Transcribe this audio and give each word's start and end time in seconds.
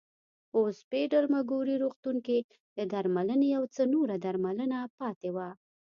په 0.49 0.57
اوسپیډل 0.65 1.25
مګوري 1.35 1.75
روغتون 1.83 2.15
کې 2.25 2.37
د 2.77 2.79
درملنې 2.93 3.47
یو 3.55 3.63
څه 3.75 3.83
نوره 3.93 4.15
درملنه 4.25 4.79
پاتې 4.99 5.29
وه. 5.35 5.49